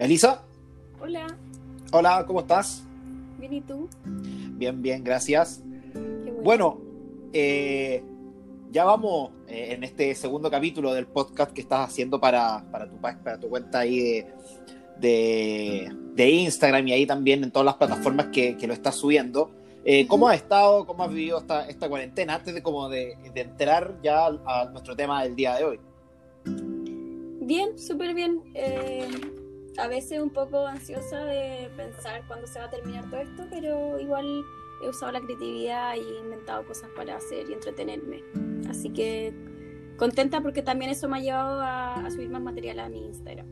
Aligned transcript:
Elisa. 0.00 0.40
Hola. 0.98 1.26
Hola, 1.92 2.24
¿cómo 2.26 2.40
estás? 2.40 2.82
Bien, 3.38 3.52
¿y 3.52 3.60
tú? 3.60 3.86
Bien, 4.06 4.80
bien, 4.80 5.04
gracias. 5.04 5.62
bueno, 6.42 6.80
eh, 7.34 8.02
ya 8.70 8.86
vamos 8.86 9.32
eh, 9.46 9.74
en 9.74 9.84
este 9.84 10.14
segundo 10.14 10.50
capítulo 10.50 10.94
del 10.94 11.06
podcast 11.06 11.52
que 11.52 11.60
estás 11.60 11.90
haciendo 11.90 12.18
para, 12.18 12.64
tu, 12.90 12.96
para 12.96 13.38
tu 13.38 13.50
cuenta 13.50 13.80
ahí 13.80 14.24
de, 14.98 15.92
Instagram 16.16 16.88
y 16.88 16.92
ahí 16.92 17.04
también 17.06 17.44
en 17.44 17.50
todas 17.50 17.66
las 17.66 17.74
plataformas 17.74 18.28
que, 18.28 18.56
lo 18.66 18.72
estás 18.72 18.94
subiendo. 18.94 19.50
Eh, 19.84 20.06
¿Cómo 20.06 20.28
has 20.28 20.36
estado, 20.36 20.86
cómo 20.86 21.04
has 21.04 21.10
vivido 21.10 21.40
esta, 21.40 21.68
esta 21.68 21.90
cuarentena 21.90 22.36
antes 22.36 22.54
de, 22.54 22.62
como 22.62 22.88
de, 22.88 23.18
de 23.34 23.40
entrar 23.42 23.98
ya 24.02 24.28
a, 24.46 24.64
nuestro 24.72 24.96
tema 24.96 25.22
del 25.24 25.36
día 25.36 25.56
de 25.56 25.64
hoy? 25.64 25.80
Bien, 27.42 27.78
súper 27.78 28.14
bien. 28.14 28.40
Eh, 28.54 29.06
a 29.76 29.88
veces 29.88 30.20
un 30.20 30.30
poco 30.30 30.66
ansiosa 30.66 31.24
de 31.24 31.70
pensar 31.76 32.22
cuándo 32.26 32.46
se 32.46 32.58
va 32.58 32.66
a 32.66 32.70
terminar 32.70 33.08
todo 33.10 33.20
esto, 33.20 33.46
pero 33.50 33.98
igual 33.98 34.44
he 34.82 34.88
usado 34.88 35.12
la 35.12 35.20
creatividad 35.20 35.94
y 35.96 36.00
he 36.00 36.20
inventado 36.20 36.66
cosas 36.66 36.90
para 36.96 37.16
hacer 37.16 37.48
y 37.48 37.52
entretenerme. 37.52 38.22
Así 38.68 38.90
que 38.90 39.32
contenta 39.96 40.40
porque 40.40 40.62
también 40.62 40.90
eso 40.90 41.08
me 41.08 41.18
ha 41.18 41.20
llevado 41.20 41.60
a, 41.62 42.10
subir 42.10 42.30
más 42.30 42.42
material 42.42 42.80
a 42.80 42.88
mi 42.88 43.06
Instagram. 43.06 43.46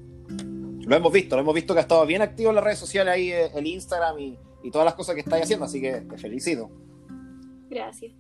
Lo 0.81 0.97
hemos 0.97 1.13
visto, 1.13 1.37
lo 1.37 1.43
hemos 1.43 1.55
visto 1.55 1.75
que 1.75 1.81
ha 1.81 1.83
estado 1.83 2.07
bien 2.07 2.23
activo 2.23 2.49
en 2.49 2.57
las 2.57 2.65
redes 2.65 2.79
sociales 2.79 3.13
ahí, 3.13 3.31
eh, 3.31 3.51
el 3.55 3.67
Instagram 3.67 4.19
y, 4.19 4.39
todas 4.71 4.85
las 4.85 4.95
cosas 4.95 5.15
que 5.15 5.23
estáis 5.23 5.45
haciendo, 5.45 5.65
así 5.65 5.81
que 5.81 6.03
te 6.03 6.19
felicito. 6.19 6.71
Gracias. 7.71 8.13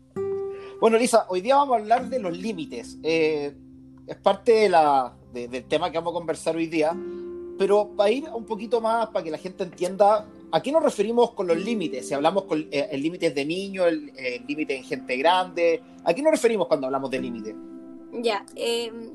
Bueno, 0.81 0.97
Lisa, 0.97 1.27
hoy 1.29 1.43
día 1.43 1.57
vamos 1.57 1.77
a 1.77 1.81
hablar 1.81 2.09
de 2.09 2.19
los 2.21 2.39
límites. 2.39 2.97
Eh, 3.03 3.55
es 4.07 4.17
parte 4.17 4.53
de 4.53 4.69
la, 4.71 5.15
del 5.33 5.65
tema 5.65 5.91
que 5.91 5.99
vamos 5.99 6.13
a 6.13 6.15
conversar 6.15 6.57
hoy 6.57 6.67
día, 6.67 6.97
pero 7.59 7.91
para 7.97 8.11
ir 8.11 8.29
un 8.33 8.45
poquito 8.45 8.81
más, 8.81 9.09
para 9.09 9.25
que 9.25 9.31
la 9.31 9.39
gente 9.39 9.65
entienda 9.65 10.27
¿A 10.51 10.63
qué 10.63 10.73
nos 10.73 10.83
referimos 10.83 11.33
con 11.33 11.47
los 11.47 11.59
límites? 11.59 12.09
Si 12.09 12.15
hablamos 12.15 12.45
con 12.45 12.61
eh, 12.71 12.89
el 12.91 13.03
límite 13.03 13.31
de 13.31 13.45
niños, 13.45 13.87
el 13.87 14.47
límite 14.47 14.77
en 14.77 14.83
gente 14.83 15.17
grande, 15.17 15.83
¿a 16.05 16.15
qué 16.15 16.23
nos 16.23 16.33
referimos 16.33 16.69
cuando 16.69 16.87
hablamos 16.87 17.11
de 17.11 17.21
límite? 17.21 17.55
Ya, 18.23 18.47
em, 18.57 19.13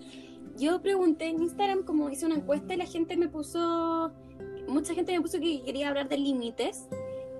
yo 0.57 0.79
pregunté 0.79 1.25
en 1.25 1.41
Instagram, 1.41 1.83
como 1.85 2.11
hice 2.11 2.27
una 2.27 2.35
encuesta 2.35 2.75
y 2.75 2.77
la 2.77 2.85
gente 2.85 3.17
me 3.17 3.29
puso, 3.29 4.11
mucha 4.67 4.93
gente 4.93 5.11
me 5.11 5.21
puso 5.21 5.39
que 5.39 5.63
quería 5.63 5.89
hablar 5.89 6.07
de 6.07 6.19
límites. 6.19 6.87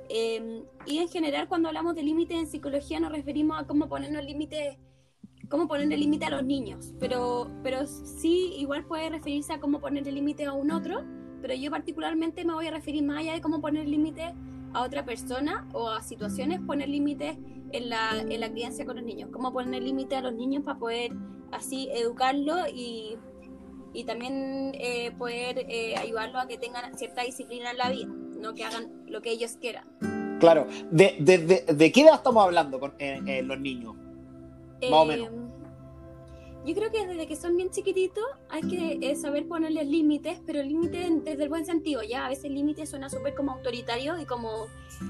Em, 0.10 0.64
y 0.88 0.98
en 0.98 1.08
general 1.08 1.48
cuando 1.48 1.68
hablamos 1.68 1.94
de 1.94 2.02
límites 2.02 2.38
en 2.38 2.48
psicología 2.48 3.00
nos 3.00 3.12
referimos 3.12 3.62
a 3.62 3.68
cómo 3.68 3.88
ponernos 3.88 4.26
límites 4.26 4.76
cómo 5.54 5.68
ponerle 5.68 5.98
límite 5.98 6.26
a 6.26 6.32
los 6.32 6.44
niños, 6.44 6.96
pero, 7.00 7.48
pero 7.62 7.86
sí 7.86 8.56
igual 8.58 8.86
puede 8.86 9.10
referirse 9.10 9.54
a 9.54 9.60
cómo 9.60 9.80
ponerle 9.80 10.12
límite 10.12 10.46
a 10.46 10.54
un 10.54 10.72
otro 10.72 11.04
pero 11.44 11.56
yo 11.56 11.70
particularmente 11.70 12.46
me 12.46 12.54
voy 12.54 12.68
a 12.68 12.72
referir 12.72 13.04
más 13.04 13.20
allá 13.20 13.34
de 13.34 13.42
cómo 13.42 13.60
poner 13.60 13.86
límites 13.86 14.32
a 14.74 14.82
otra 14.82 15.04
persona 15.04 15.68
o 15.74 15.90
a 15.90 16.02
situaciones, 16.02 16.62
poner 16.62 16.88
límites 16.88 17.38
en 17.74 17.90
la, 17.90 18.22
en 18.22 18.40
la 18.40 18.50
crianza 18.50 18.86
con 18.86 18.96
los 18.96 19.04
niños, 19.04 19.30
cómo 19.32 19.52
poner 19.52 19.84
límites 19.84 20.18
a 20.18 20.22
los 20.22 20.34
niños 20.34 20.64
para 20.64 20.80
poder 20.80 21.12
así 21.52 21.90
educarlos 21.94 22.70
y, 22.74 23.18
y 23.94 24.06
también 24.06 24.72
eh, 24.76 25.12
poder 25.18 25.66
eh, 25.68 25.98
ayudarlos 25.98 26.46
a 26.46 26.48
que 26.48 26.58
tengan 26.58 26.98
cierta 26.98 27.24
disciplina 27.24 27.72
en 27.72 27.78
la 27.78 27.90
vida, 27.92 28.08
no 28.08 28.54
que 28.54 28.64
hagan 28.64 29.04
lo 29.08 29.22
que 29.22 29.32
ellos 29.32 29.58
quieran. 29.60 29.84
Claro, 30.40 30.66
¿de, 30.92 31.18
de, 31.20 31.38
de, 31.74 31.92
qué 31.92 32.02
edad 32.04 32.16
estamos 32.16 32.42
hablando 32.42 32.80
con 32.80 32.94
eh, 33.00 33.44
los 33.44 33.60
niños? 33.60 33.96
Más 34.90 34.94
o 34.94 35.06
menos 35.06 35.43
yo 36.66 36.74
creo 36.74 36.92
que 36.92 37.06
desde 37.06 37.28
que 37.28 37.36
son 37.36 37.58
bien 37.58 37.70
chiquititos 37.72 38.24
hay 38.50 38.62
que 38.62 39.00
eh, 39.02 39.16
saber 39.16 39.48
ponerles 39.48 39.88
límites, 39.88 40.40
pero 40.46 40.64
límites 40.64 41.24
desde 41.24 41.44
el 41.44 41.50
buen 41.50 41.66
sentido, 41.66 42.02
ya 42.04 42.26
a 42.26 42.30
veces 42.30 42.52
límites 42.52 42.90
suena 42.90 43.10
súper 43.10 43.36
como 43.36 43.52
autoritario 43.52 44.18
y 44.20 44.26
como 44.26 44.68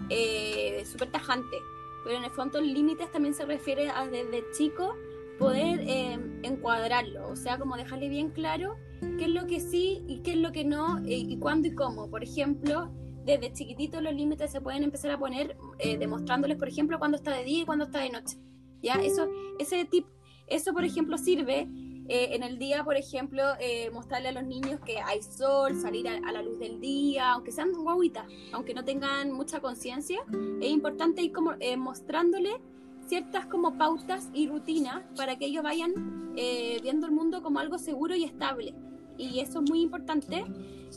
eh, 0.09 0.83
súper 0.85 1.11
tajante, 1.11 1.57
pero 2.03 2.17
en 2.17 2.23
el 2.23 2.31
fondo 2.31 2.59
límites 2.59 3.11
también 3.11 3.35
se 3.35 3.45
refiere 3.45 3.89
a 3.89 4.07
desde 4.07 4.43
chico 4.57 4.95
poder 5.37 5.81
eh, 5.81 6.19
encuadrarlo, 6.41 7.27
o 7.27 7.35
sea, 7.35 7.59
como 7.59 7.75
dejarle 7.75 8.09
bien 8.09 8.29
claro 8.29 8.75
qué 8.99 9.25
es 9.25 9.29
lo 9.31 9.45
que 9.45 9.59
sí 9.59 10.03
y 10.07 10.21
qué 10.21 10.31
es 10.31 10.37
lo 10.37 10.51
que 10.51 10.63
no, 10.63 11.01
y 11.05 11.37
cuándo 11.37 11.67
y 11.67 11.75
cómo. 11.75 12.09
Por 12.09 12.23
ejemplo, 12.23 12.89
desde 13.25 13.51
chiquititos 13.51 14.01
los 14.01 14.13
límites 14.13 14.51
se 14.51 14.61
pueden 14.61 14.83
empezar 14.83 15.11
a 15.11 15.19
poner 15.19 15.57
demostrándoles, 15.99 16.57
por 16.57 16.69
ejemplo, 16.69 16.97
cuándo 16.99 17.17
está 17.17 17.35
de 17.35 17.43
día 17.43 17.63
y 17.63 17.65
cuándo 17.65 17.85
está 17.85 17.99
de 17.99 18.11
noche. 18.11 18.37
¿Ya? 18.81 18.95
Eso, 18.95 19.29
ese 19.59 19.85
tipo 19.85 20.09
eso, 20.53 20.73
por 20.73 20.85
ejemplo, 20.85 21.17
sirve 21.17 21.67
eh, 22.07 22.35
en 22.35 22.43
el 22.43 22.59
día, 22.59 22.83
por 22.83 22.95
ejemplo, 22.95 23.41
eh, 23.59 23.89
mostrarle 23.91 24.29
a 24.29 24.31
los 24.33 24.43
niños 24.43 24.79
que 24.85 24.99
hay 24.99 25.21
sol, 25.23 25.75
salir 25.79 26.07
a, 26.07 26.19
la 26.31 26.41
luz 26.41 26.59
del 26.59 26.79
día, 26.79 27.31
aunque 27.31 27.51
sean 27.51 27.71
guaguitas, 27.71 28.25
aunque 28.51 28.73
no 28.73 28.83
tengan 28.83 29.31
mucha 29.31 29.61
conciencia, 29.61 30.19
es 30.61 30.69
importante 30.69 31.21
ir 31.21 31.31
como 31.31 31.53
eh, 31.59 31.77
mostrándole 31.77 32.61
ciertas 33.07 33.45
como 33.45 33.77
pautas 33.77 34.29
y 34.33 34.47
rutinas 34.47 35.03
para 35.15 35.37
que 35.37 35.45
ellos 35.45 35.63
vayan 35.63 36.33
viendo 36.81 37.05
el 37.05 37.11
mundo 37.11 37.43
como 37.43 37.59
algo 37.59 37.77
seguro 37.77 38.15
y 38.15 38.23
estable. 38.23 38.73
Y 39.17 39.39
eso 39.39 39.61
es 39.61 39.69
muy 39.69 39.81
importante, 39.81 40.43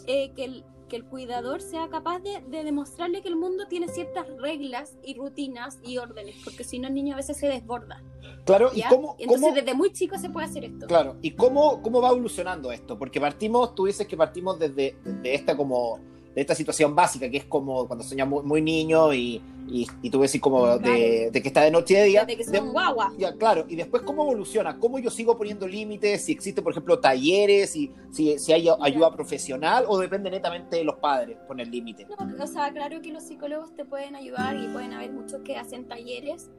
que 0.06 0.45
el, 0.45 0.65
que 0.89 0.97
el 0.97 1.05
cuidador 1.05 1.61
sea 1.61 1.89
capaz 1.89 2.21
de, 2.21 2.41
demostrarle 2.49 3.22
que 3.22 3.28
el 3.28 3.37
mundo 3.37 3.66
tiene 3.69 3.89
ciertas 3.89 4.27
reglas 4.39 4.97
y 5.05 5.15
rutinas 5.15 5.78
y 5.83 5.99
órdenes, 5.99 6.37
porque 6.45 6.65
si 6.65 6.78
no 6.78 6.89
el 6.89 6.95
niño 6.95 7.15
a 7.15 7.16
veces 7.16 7.37
se 7.37 7.49
desborda. 7.49 8.03
Claro, 8.47 8.71
¿y 8.73 8.83
cómo, 8.83 9.17
Entonces 9.19 9.55
desde 9.55 9.75
muy 9.75 9.93
chico 9.93 10.17
se 10.19 10.31
puede 10.31 10.47
hacer 10.47 10.65
esto. 10.65 10.87
Claro, 10.87 11.17
¿y 11.21 11.33
cómo, 11.33 11.83
cómo 11.83 12.01
va 12.01 12.11
evolucionando 12.11 12.71
esto? 12.71 12.97
Porque 12.97 13.21
partimos, 13.21 13.75
tú 13.75 13.87
dices 13.87 14.07
que 14.07 14.17
partimos 14.17 14.57
desde, 14.59 14.97
desde 15.05 15.34
esta 15.34 15.57
como 15.57 15.99
de 16.37 16.43
esta 16.43 16.55
situación 16.55 16.95
básica, 16.95 17.31
que 17.31 17.39
es 17.39 17.45
como 17.47 17.87
cuando 17.87 18.05
soñamos 18.05 18.45
muy, 18.45 18.61
niño 18.61 19.12
y, 19.15 19.41
y, 19.69 20.11
tú 20.11 20.21
ves 20.21 20.39
como 20.39 20.77
de, 20.79 21.31
que 21.33 21.49
está 21.49 21.62
de 21.62 21.71
noche 21.71 21.95
y 21.95 21.97
de 21.97 22.05
día. 22.05 22.25
De 22.27 22.37
que 22.37 22.45
son 22.45 22.73
guagua. 22.73 23.15
Ya, 23.17 23.33
claro, 23.33 23.65
y 23.69 23.75
después 23.75 24.03
cómo 24.03 24.23
evoluciona, 24.23 24.78
cómo 24.78 24.99
yo 24.99 25.11
sigo 25.11 25.39
poniendo 25.39 25.67
límites, 25.67 26.27
si 26.27 26.33
existe, 26.33 26.61
por 26.61 26.73
ejemplo, 26.73 27.01
talleres, 27.01 27.71
si, 27.71 27.91
si, 28.13 28.39
si 28.39 28.53
hay 28.53 28.69
ayuda 28.83 29.11
profesional 29.13 29.87
o 29.89 29.99
depende 29.99 30.31
netamente 30.31 30.77
de 30.77 30.84
los 30.84 30.97
padres 30.97 31.39
poner 31.49 31.69
límites. 31.69 32.07
No, 32.07 32.45
o 32.45 32.47
sea, 32.47 32.71
claro 32.71 33.01
que 33.01 33.13
los 33.13 33.23
psicólogos 33.23 33.75
te 33.75 33.87
pueden 33.87 34.15
ayudar 34.15 34.57
y 34.57 34.69
pueden 34.69 34.93
haber 34.93 35.13
muchos 35.13 35.41
que 35.41 35.57
hacen 35.57 35.89
talleres. 35.89 36.51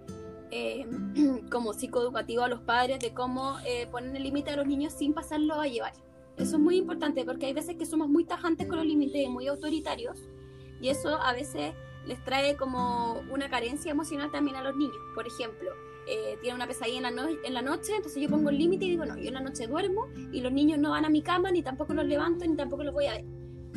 Eh, 0.51 0.85
como 1.51 1.73
psicoeducativo 1.73 2.43
a 2.43 2.47
los 2.47 2.61
padres 2.61 2.99
de 2.99 3.13
cómo 3.13 3.57
eh, 3.65 3.87
poner 3.91 4.15
el 4.15 4.23
límite 4.23 4.51
a 4.51 4.55
los 4.55 4.65
niños 4.65 4.93
sin 4.93 5.13
pasarlo 5.13 5.55
a 5.55 5.67
llevar. 5.67 5.93
Eso 6.37 6.55
es 6.55 6.61
muy 6.61 6.77
importante 6.77 7.25
porque 7.25 7.47
hay 7.47 7.53
veces 7.53 7.75
que 7.75 7.85
somos 7.85 8.07
muy 8.07 8.23
tajantes 8.23 8.67
con 8.67 8.77
los 8.77 8.85
límites 8.85 9.25
y 9.25 9.27
muy 9.27 9.47
autoritarios 9.47 10.29
y 10.79 10.89
eso 10.89 11.19
a 11.21 11.33
veces 11.33 11.73
les 12.05 12.23
trae 12.23 12.55
como 12.55 13.19
una 13.31 13.49
carencia 13.49 13.91
emocional 13.91 14.31
también 14.31 14.55
a 14.55 14.63
los 14.63 14.75
niños. 14.75 14.95
Por 15.13 15.27
ejemplo, 15.27 15.71
eh, 16.07 16.37
tienen 16.41 16.55
una 16.55 16.67
pesadilla 16.67 17.09
en 17.09 17.15
la, 17.15 17.29
en 17.43 17.53
la 17.53 17.61
noche, 17.61 17.95
entonces 17.95 18.21
yo 18.21 18.29
pongo 18.29 18.49
el 18.49 18.57
límite 18.57 18.85
y 18.85 18.91
digo, 18.91 19.05
no, 19.05 19.17
yo 19.17 19.27
en 19.27 19.33
la 19.33 19.41
noche 19.41 19.67
duermo 19.67 20.07
y 20.31 20.41
los 20.41 20.53
niños 20.53 20.79
no 20.79 20.91
van 20.91 21.03
a 21.03 21.09
mi 21.09 21.21
cama, 21.21 21.51
ni 21.51 21.63
tampoco 21.63 21.93
los 21.93 22.05
levanto, 22.05 22.45
ni 22.45 22.55
tampoco 22.55 22.83
los 22.83 22.93
voy 22.93 23.07
a 23.07 23.13
ver. 23.13 23.25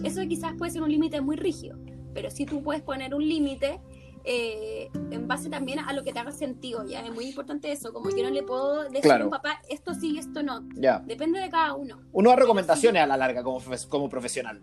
Eso 0.05 0.21
quizás 0.29 0.55
puede 0.57 0.71
ser 0.71 0.83
un 0.83 0.91
límite 0.91 1.21
muy 1.21 1.37
rígido, 1.37 1.77
pero 2.15 2.31
si 2.31 2.47
tú 2.47 2.63
puedes 2.63 2.83
poner 2.83 3.15
un 3.15 3.27
límite 3.27 3.81
eh, 4.25 4.91
en 5.11 5.29
base 5.29 5.49
también 5.49 5.79
a 5.79 5.93
lo 5.93 6.05
que 6.05 6.13
te 6.13 6.19
haga 6.19 6.33
sentido, 6.33 6.85
ya 6.87 7.01
es 7.01 7.13
muy 7.13 7.27
importante 7.27 7.73
eso, 7.73 7.93
como 7.93 8.11
yo 8.11 8.23
no 8.23 8.31
le 8.31 8.43
puedo 8.43 8.89
decir 8.89 9.13
a 9.13 9.25
un 9.25 9.31
papá 9.31 9.61
esto 9.69 9.95
sí 9.95 10.13
y 10.13 10.19
esto 10.19 10.43
no, 10.43 10.63
ya. 10.75 11.01
depende 11.01 11.41
de 11.41 11.51
cada 11.51 11.75
uno. 11.75 12.01
Uno 12.13 12.31
da 12.31 12.37
recomendaciones 12.37 13.03
a 13.03 13.07
la 13.07 13.17
larga 13.17 13.43
como, 13.43 13.61
como 13.89 14.09
profesional. 14.09 14.61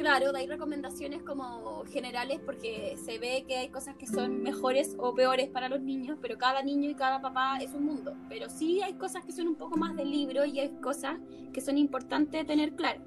Claro, 0.00 0.34
hay 0.34 0.46
recomendaciones 0.46 1.22
como 1.22 1.84
generales 1.84 2.40
porque 2.46 2.96
se 2.96 3.18
ve 3.18 3.44
que 3.46 3.58
hay 3.58 3.68
cosas 3.68 3.96
que 3.96 4.06
son 4.06 4.42
mejores 4.42 4.96
o 4.98 5.14
peores 5.14 5.50
para 5.50 5.68
los 5.68 5.82
niños, 5.82 6.16
pero 6.22 6.38
cada 6.38 6.62
niño 6.62 6.88
y 6.88 6.94
cada 6.94 7.20
papá 7.20 7.58
es 7.58 7.74
un 7.74 7.84
mundo. 7.84 8.16
Pero 8.26 8.48
sí 8.48 8.80
hay 8.80 8.94
cosas 8.94 9.26
que 9.26 9.32
son 9.32 9.46
un 9.46 9.56
poco 9.56 9.76
más 9.76 9.94
del 9.96 10.10
libro 10.10 10.46
y 10.46 10.58
hay 10.58 10.70
cosas 10.80 11.18
que 11.52 11.60
son 11.60 11.76
importantes 11.76 12.46
tener 12.46 12.74
claro. 12.76 13.02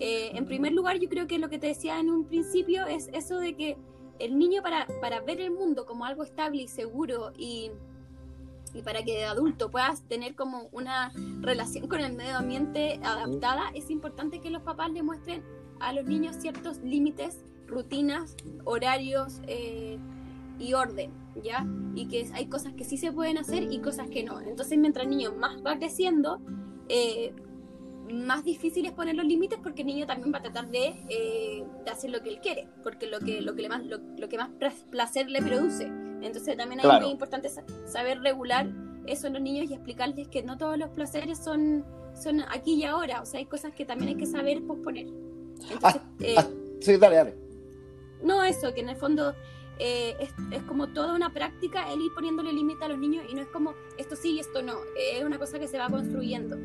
Eh, 0.00 0.30
en 0.34 0.46
primer 0.46 0.72
lugar, 0.72 0.98
yo 0.98 1.10
creo 1.10 1.26
que 1.26 1.38
lo 1.38 1.50
que 1.50 1.58
te 1.58 1.66
decía 1.66 2.00
en 2.00 2.08
un 2.08 2.24
principio 2.24 2.86
es 2.86 3.10
eso 3.12 3.38
de 3.38 3.54
que 3.54 3.76
el 4.18 4.38
niño 4.38 4.62
para, 4.62 4.86
para 5.00 5.20
ver 5.20 5.40
el 5.40 5.50
mundo 5.50 5.86
como 5.86 6.04
algo 6.04 6.22
estable 6.22 6.62
y 6.62 6.68
seguro 6.68 7.32
y, 7.36 7.70
y 8.72 8.82
para 8.82 9.02
que 9.02 9.14
de 9.14 9.24
adulto 9.24 9.70
puedas 9.70 10.02
tener 10.02 10.34
como 10.34 10.68
una 10.72 11.12
relación 11.40 11.88
con 11.88 12.00
el 12.00 12.12
medio 12.12 12.36
ambiente 12.36 13.00
adaptada, 13.02 13.70
es 13.74 13.90
importante 13.90 14.40
que 14.40 14.50
los 14.50 14.62
papás 14.62 14.90
le 14.92 15.02
muestren 15.02 15.42
a 15.80 15.92
los 15.92 16.04
niños 16.04 16.36
ciertos 16.36 16.78
límites, 16.78 17.44
rutinas, 17.66 18.36
horarios 18.64 19.40
eh, 19.46 19.98
y 20.58 20.74
orden, 20.74 21.10
¿ya? 21.42 21.66
Y 21.94 22.06
que 22.06 22.28
hay 22.32 22.46
cosas 22.46 22.74
que 22.74 22.84
sí 22.84 22.96
se 22.96 23.12
pueden 23.12 23.38
hacer 23.38 23.72
y 23.72 23.80
cosas 23.80 24.08
que 24.08 24.22
no. 24.22 24.40
Entonces, 24.40 24.78
mientras 24.78 25.04
el 25.04 25.10
niño 25.10 25.32
más 25.32 25.64
va 25.64 25.76
creciendo, 25.78 26.40
eh, 26.88 27.34
más 28.12 28.44
difícil 28.44 28.86
es 28.86 28.92
poner 28.92 29.14
los 29.14 29.26
límites 29.26 29.58
porque 29.62 29.82
el 29.82 29.88
niño 29.88 30.06
también 30.06 30.32
va 30.32 30.38
a 30.38 30.42
tratar 30.42 30.68
de, 30.68 30.94
eh, 31.08 31.64
de 31.84 31.90
hacer 31.90 32.10
lo 32.10 32.22
que 32.22 32.30
él 32.30 32.40
quiere, 32.40 32.68
porque 32.82 33.06
lo 33.06 33.20
que, 33.20 33.40
lo 33.40 33.54
que, 33.54 33.62
le 33.62 33.68
más, 33.68 33.82
lo, 33.84 34.28
que 34.28 34.36
más 34.36 34.50
placer 34.90 35.30
le 35.30 35.42
produce. 35.42 35.84
Entonces 36.22 36.56
también 36.56 36.80
es 36.80 36.86
muy 36.86 37.10
importante 37.10 37.48
saber 37.86 38.20
regular 38.20 38.68
eso 39.06 39.26
en 39.26 39.34
los 39.34 39.42
niños 39.42 39.70
y 39.70 39.74
explicarles 39.74 40.28
que 40.28 40.42
no 40.42 40.56
todos 40.56 40.78
los 40.78 40.90
placeres 40.90 41.38
son, 41.38 41.84
son 42.14 42.40
aquí 42.50 42.74
y 42.74 42.84
ahora, 42.84 43.20
o 43.20 43.26
sea, 43.26 43.38
hay 43.38 43.46
cosas 43.46 43.74
que 43.74 43.84
también 43.84 44.10
hay 44.10 44.16
que 44.16 44.26
saber 44.26 44.62
posponer. 44.66 45.06
Ah, 45.82 46.00
eh, 46.20 46.34
ah, 46.38 46.46
sí, 46.80 46.96
dale, 46.96 47.16
dale. 47.16 47.34
No, 48.22 48.42
eso, 48.42 48.72
que 48.72 48.80
en 48.80 48.88
el 48.88 48.96
fondo 48.96 49.34
eh, 49.78 50.16
es, 50.50 50.62
como 50.62 50.88
toda 50.88 51.14
una 51.14 51.30
práctica 51.32 51.92
el 51.92 52.00
ir 52.00 52.14
poniéndole 52.14 52.52
límite 52.52 52.84
a 52.84 52.88
los 52.88 52.98
niños 52.98 53.24
y 53.28 53.34
no 53.34 53.42
es 53.42 53.48
como 53.48 53.74
esto 53.98 54.14
sí 54.16 54.32
y 54.32 54.40
esto 54.40 54.62
no, 54.62 54.76
es 54.96 55.24
una 55.24 55.38
cosa 55.38 55.58
que 55.58 55.68
se 55.68 55.78
va 55.78 55.88
construyendo. 55.88 56.56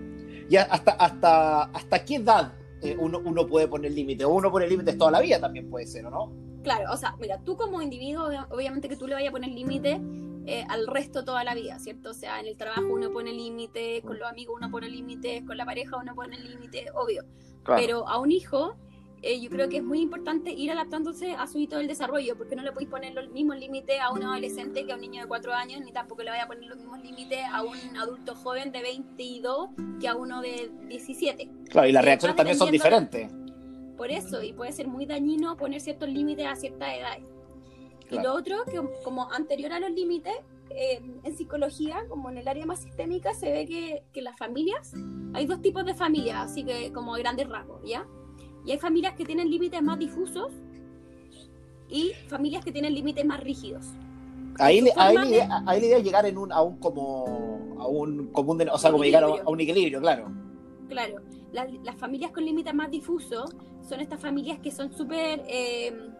Ya, 0.49 0.63
hasta, 0.63 0.91
hasta, 0.91 1.63
hasta 1.63 2.05
qué 2.05 2.15
edad 2.15 2.53
eh, 2.81 2.95
uno, 2.99 3.21
uno 3.23 3.45
puede 3.45 3.67
poner 3.67 3.91
límite, 3.91 4.25
o 4.25 4.29
uno 4.29 4.51
pone 4.51 4.67
límites 4.67 4.97
toda 4.97 5.11
la 5.11 5.21
vida 5.21 5.39
también 5.39 5.69
puede 5.69 5.85
ser, 5.85 6.05
¿o 6.05 6.09
no? 6.09 6.31
Claro, 6.63 6.91
o 6.91 6.97
sea, 6.97 7.15
mira, 7.19 7.39
tú 7.43 7.55
como 7.55 7.81
individuo, 7.81 8.29
obviamente 8.49 8.89
que 8.89 8.95
tú 8.95 9.07
le 9.07 9.15
vayas 9.15 9.29
a 9.29 9.31
poner 9.31 9.49
límite 9.49 10.01
eh, 10.45 10.65
al 10.67 10.87
resto 10.87 11.23
toda 11.23 11.43
la 11.43 11.53
vida, 11.53 11.77
¿cierto? 11.79 12.11
O 12.11 12.13
sea, 12.13 12.39
en 12.39 12.47
el 12.47 12.57
trabajo 12.57 12.87
uno 12.89 13.11
pone 13.11 13.31
límite, 13.31 14.01
con 14.01 14.17
los 14.17 14.27
amigos 14.27 14.55
uno 14.57 14.71
pone 14.71 14.89
límite, 14.89 15.45
con 15.45 15.57
la 15.57 15.65
pareja 15.65 15.97
uno 15.97 16.15
pone 16.15 16.39
límite, 16.39 16.87
obvio. 16.93 17.23
Pero 17.65 18.07
a 18.07 18.17
un 18.17 18.31
hijo 18.31 18.75
eh, 19.21 19.39
yo 19.39 19.49
creo 19.49 19.67
que 19.67 19.77
es 19.77 19.83
muy 19.83 19.99
importante 20.01 20.51
ir 20.51 20.71
adaptándose 20.71 21.33
a 21.33 21.45
su 21.47 21.59
hito 21.59 21.77
del 21.77 21.87
desarrollo, 21.87 22.37
porque 22.37 22.55
no 22.55 22.63
le 22.63 22.71
podéis 22.71 22.89
poner 22.89 23.13
los 23.13 23.29
mismos 23.29 23.57
límites 23.57 23.99
a 24.01 24.11
un 24.11 24.23
adolescente 24.23 24.85
que 24.85 24.91
a 24.93 24.95
un 24.95 25.01
niño 25.01 25.21
de 25.21 25.27
4 25.27 25.53
años, 25.53 25.81
ni 25.81 25.91
tampoco 25.91 26.23
le 26.23 26.31
vaya 26.31 26.43
a 26.43 26.47
poner 26.47 26.65
los 26.65 26.77
mismos 26.77 27.01
límites 27.01 27.39
a 27.51 27.63
un 27.63 27.97
adulto 27.97 28.35
joven 28.35 28.71
de 28.71 28.81
22 28.81 29.69
que 29.99 30.07
a 30.07 30.15
uno 30.15 30.41
de 30.41 30.71
17. 30.87 31.49
Claro, 31.69 31.87
y 31.87 31.91
las 31.91 32.05
reacciones 32.05 32.37
también 32.37 32.57
son 32.57 32.71
diferentes. 32.71 33.31
Por 33.97 34.11
eso, 34.11 34.41
y 34.41 34.53
puede 34.53 34.71
ser 34.71 34.87
muy 34.87 35.05
dañino 35.05 35.57
poner 35.57 35.81
ciertos 35.81 36.09
límites 36.09 36.47
a 36.47 36.55
cierta 36.55 36.95
edad. 36.95 37.17
Y 38.09 38.15
lo 38.15 38.33
otro, 38.33 38.63
que 38.65 38.79
como 39.03 39.31
anterior 39.31 39.73
a 39.73 39.79
los 39.79 39.91
límites, 39.91 40.33
eh, 40.69 41.01
en 41.23 41.37
psicología, 41.37 42.05
como 42.07 42.29
en 42.29 42.37
el 42.37 42.47
área 42.47 42.65
más 42.65 42.79
sistémica, 42.79 43.33
se 43.33 43.51
ve 43.51 43.65
que, 43.65 44.03
que 44.13 44.21
las 44.21 44.37
familias, 44.37 44.93
hay 45.33 45.45
dos 45.45 45.61
tipos 45.61 45.85
de 45.85 45.93
familias, 45.93 46.49
así 46.49 46.63
que 46.63 46.91
como 46.93 47.13
grandes 47.13 47.49
rasgos, 47.49 47.81
¿ya? 47.85 48.07
Y 48.69 48.73
hay 48.73 48.77
familias 48.77 49.15
que 49.15 49.25
tienen 49.25 49.49
límites 49.49 49.81
más 49.81 49.97
difusos 49.97 50.51
y 51.89 52.11
familias 52.27 52.63
que 52.63 52.71
tienen 52.71 52.93
límites 52.93 53.25
más 53.25 53.39
rígidos. 53.39 53.83
Ahí, 54.59 54.87
ahí, 54.95 55.15
la 55.15 55.25
idea, 55.25 55.97
es 55.97 56.03
llegar 56.03 56.27
en 56.27 56.37
un, 56.37 56.51
a 56.51 56.61
un 56.61 56.77
como 56.77 57.75
a 57.79 57.87
un 57.87 58.27
común 58.27 58.61
o 58.71 58.77
sea, 58.77 58.91
como 58.91 59.03
llegar 59.03 59.23
a, 59.23 59.27
un 59.27 59.59
equilibrio, 59.59 59.99
claro. 59.99 60.31
Claro, 60.87 61.15
las 61.51 61.95
familias 61.95 62.31
con 62.31 62.45
límites 62.45 62.71
más 62.75 62.91
difusos 62.91 63.55
son 63.81 64.01
estas 64.01 64.21
familias 64.21 64.59
que 64.59 64.69
son 64.69 64.95
súper 64.95 65.41
eh, 65.47 66.11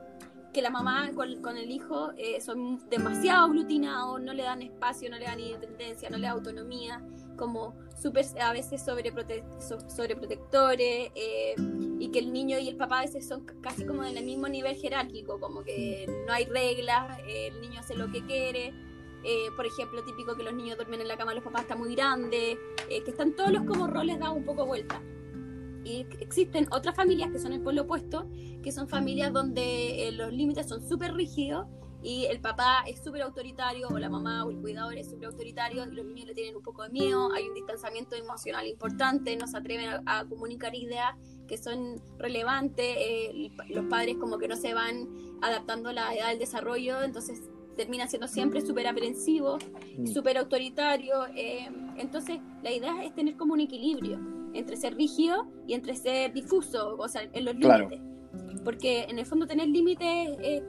que 0.51 0.63
la 0.63 0.71
mamá 0.71 1.11
con, 1.13 1.55
el 1.55 1.69
hijo 1.69 2.13
eh, 2.17 2.41
son 2.41 2.79
demasiado 2.89 3.45
aglutinados, 3.45 4.19
no 4.21 4.33
le 4.33 4.41
dan 4.41 4.63
espacio, 4.63 5.07
no 5.11 5.19
le 5.19 5.25
dan 5.25 5.39
independencia, 5.39 6.09
no 6.09 6.17
le 6.17 6.23
dan 6.23 6.33
autonomía, 6.37 6.99
como 7.39 7.73
súper 7.99 8.25
a 8.39 8.53
veces 8.53 8.83
sobreprote 8.83 9.43
sobreprotectores, 9.59 11.11
eh, 11.15 11.55
y 11.99 12.09
que 12.11 12.19
el 12.19 12.31
niño 12.31 12.59
y 12.59 12.67
el 12.67 12.75
papá 12.75 12.99
a 12.99 13.01
veces 13.01 13.27
son 13.27 13.45
casi 13.61 13.85
como 13.85 14.03
en 14.03 14.17
el 14.17 14.25
mismo 14.25 14.47
nivel 14.47 14.75
jerárquico, 14.75 15.39
como 15.39 15.63
que 15.63 16.05
no 16.27 16.33
hay 16.33 16.45
reglas, 16.45 17.17
el 17.27 17.59
niño 17.61 17.79
hace 17.79 17.95
lo 17.95 18.11
que 18.11 18.25
quiere. 18.25 18.73
Eh, 19.23 19.49
por 19.57 19.65
ejemplo, 19.65 20.01
típico 20.05 20.35
que 20.37 20.43
los 20.43 20.53
niños 20.53 20.77
duermen 20.77 21.01
en 21.01 21.07
la 21.07 21.17
cama, 21.17 21.33
los 21.33 21.43
papás 21.43 21.63
están 21.63 21.79
muy 21.79 21.93
grandes, 21.95 22.57
que 22.87 23.03
están 23.05 23.35
todos 23.35 23.51
los 23.51 23.63
como 23.63 23.87
roles 23.87 24.19
dados 24.19 24.37
un 24.37 24.45
poco 24.45 24.65
vuelta. 24.65 25.01
Y 25.83 26.05
existen 26.19 26.67
otras 26.71 26.95
familias 26.95 27.31
que 27.31 27.39
son 27.39 27.53
el 27.53 27.61
pueblo 27.61 27.83
opuesto, 27.83 28.27
que 28.61 28.71
son 28.71 28.87
familias 28.87 29.31
donde 29.31 30.07
eh, 30.07 30.11
los 30.11 30.31
límites 30.31 30.67
son 30.67 30.87
súper 30.87 31.13
rígidos 31.13 31.67
y 32.01 32.25
el 32.25 32.39
papá 32.39 32.83
es 32.87 33.03
súper 33.03 33.21
autoritario 33.23 33.89
o 33.89 33.97
la 33.97 34.09
mamá 34.09 34.45
o 34.45 34.51
el 34.51 34.57
cuidador 34.57 34.97
es 34.97 35.09
súper 35.09 35.27
autoritario 35.27 35.85
y 35.85 35.95
los 35.95 36.05
niños 36.05 36.27
le 36.27 36.33
tienen 36.33 36.55
un 36.55 36.63
poco 36.63 36.83
de 36.83 36.89
miedo, 36.89 37.33
hay 37.33 37.47
un 37.47 37.53
distanciamiento 37.53 38.15
emocional 38.15 38.67
importante, 38.67 39.35
no 39.35 39.47
se 39.47 39.57
atreven 39.57 40.01
a, 40.05 40.25
comunicar 40.25 40.73
ideas 40.75 41.15
que 41.47 41.57
son 41.57 42.01
relevantes, 42.17 42.85
eh, 42.97 43.51
los 43.69 43.85
padres 43.85 44.15
como 44.17 44.37
que 44.37 44.47
no 44.47 44.55
se 44.55 44.73
van 44.73 45.09
adaptando 45.41 45.89
a 45.89 45.93
la 45.93 46.13
edad 46.13 46.29
del 46.29 46.39
desarrollo, 46.39 47.03
entonces 47.03 47.41
termina 47.75 48.07
siendo 48.07 48.27
siempre 48.27 48.61
súper 48.61 48.87
aprensivo, 48.87 49.57
mm. 49.97 50.07
súper 50.07 50.37
autoritario, 50.37 51.25
eh, 51.35 51.69
entonces 51.97 52.39
la 52.63 52.71
idea 52.71 53.03
es 53.03 53.13
tener 53.13 53.35
como 53.35 53.53
un 53.53 53.61
equilibrio 53.61 54.19
entre 54.53 54.77
ser 54.77 54.95
rígido 54.95 55.47
y 55.67 55.73
entre 55.73 55.95
ser 55.95 56.33
difuso, 56.33 56.95
o 56.97 57.07
sea, 57.07 57.23
en 57.31 57.45
los 57.45 57.55
límites. 57.55 58.01
Porque 58.63 59.03
en 59.03 59.19
el 59.19 59.25
fondo 59.25 59.47
tener 59.47 59.67
límites 59.67 60.37
eh, 60.41 60.63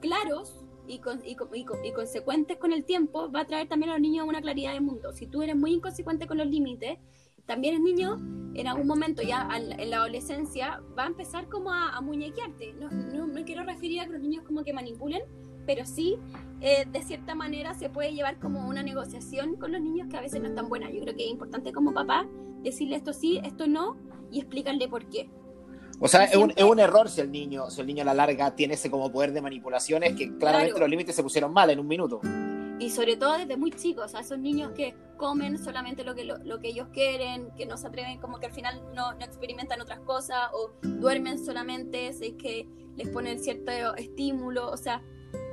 claros 0.00 0.61
y, 0.86 1.00
y, 1.24 1.92
consecuentes 1.92 2.56
con 2.58 2.72
el 2.72 2.84
tiempo 2.84 3.30
va 3.30 3.40
a 3.40 3.44
traer 3.44 3.68
también 3.68 3.90
a 3.90 3.94
los 3.94 4.02
niños 4.02 4.26
una 4.26 4.40
claridad 4.40 4.72
de 4.72 4.80
mundo. 4.80 5.12
Si 5.12 5.26
tú 5.26 5.42
eres 5.42 5.56
muy 5.56 5.72
inconsecuente 5.72 6.26
con 6.26 6.38
los 6.38 6.46
límites, 6.46 6.98
también 7.46 7.74
el 7.74 7.82
niño 7.82 8.18
en 8.54 8.68
algún 8.68 8.86
momento 8.86 9.22
ya 9.22 9.48
en 9.56 9.90
la 9.90 9.96
adolescencia 9.96 10.82
va 10.96 11.04
a 11.04 11.06
empezar 11.06 11.48
como 11.48 11.72
a, 11.72 12.00
muñequearte. 12.00 12.74
No, 12.74 12.90
no 12.90 13.26
me 13.26 13.44
quiero 13.44 13.64
referir 13.64 14.00
a 14.00 14.06
que 14.06 14.12
los 14.12 14.22
niños 14.22 14.44
como 14.44 14.62
que 14.62 14.72
manipulen, 14.72 15.22
pero 15.66 15.84
sí 15.86 16.18
eh, 16.60 16.86
de 16.90 17.02
cierta 17.02 17.34
manera 17.34 17.74
se 17.74 17.88
puede 17.88 18.12
llevar 18.12 18.38
como 18.38 18.68
una 18.68 18.82
negociación 18.82 19.56
con 19.56 19.72
los 19.72 19.80
niños 19.80 20.08
que 20.08 20.16
a 20.16 20.20
veces 20.20 20.40
no 20.40 20.48
es 20.48 20.54
tan 20.54 20.68
buena. 20.68 20.90
Yo 20.90 21.00
creo 21.00 21.14
que 21.14 21.24
es 21.24 21.30
importante 21.30 21.72
como 21.72 21.92
papá 21.92 22.26
decirle 22.62 22.96
esto 22.96 23.12
sí, 23.12 23.40
esto 23.44 23.66
no 23.66 23.96
y 24.30 24.40
explicarle 24.40 24.88
por 24.88 25.08
qué. 25.08 25.28
O 26.04 26.08
sea, 26.08 26.24
es, 26.24 26.34
un, 26.34 26.52
es, 26.56 26.64
un, 26.64 26.80
error 26.80 27.08
si 27.08 27.20
el 27.20 27.30
niño, 27.30 27.70
si 27.70 27.80
el 27.80 27.86
niño 27.86 28.02
a 28.02 28.06
la 28.06 28.14
larga 28.14 28.56
tiene 28.56 28.74
ese 28.74 28.90
como 28.90 29.12
poder 29.12 29.32
de 29.32 29.40
manipulaciones 29.40 30.16
que 30.16 30.36
claramente 30.36 30.80
los 30.80 30.88
límites 30.88 31.14
se 31.14 31.22
pusieron 31.22 31.52
mal 31.52 31.70
en 31.70 31.78
un 31.78 31.86
minuto. 31.86 32.20
Y 32.80 32.90
sobre 32.90 33.16
todo 33.16 33.38
desde 33.38 33.56
muy 33.56 33.70
chicos, 33.70 34.16
a 34.16 34.20
esos 34.20 34.40
niños 34.40 34.72
que 34.72 34.96
comen 35.16 35.56
solamente 35.62 36.02
lo 36.02 36.16
que, 36.16 36.24
lo, 36.24 36.58
que 36.58 36.70
ellos 36.70 36.88
quieren, 36.92 37.52
que 37.56 37.66
no 37.66 37.76
se 37.76 37.86
atreven, 37.86 38.18
como 38.18 38.40
que 38.40 38.46
al 38.46 38.52
final 38.52 38.82
no, 38.92 39.12
no 39.12 39.24
experimentan 39.24 39.80
otras 39.80 40.00
cosas 40.00 40.50
o 40.52 40.72
duermen 40.82 41.38
solamente, 41.38 42.08
es 42.08 42.18
que 42.18 42.66
les 42.96 43.08
ponen 43.08 43.38
cierto 43.38 43.70
estímulo, 43.94 44.68
o 44.72 44.76
sea, 44.76 45.00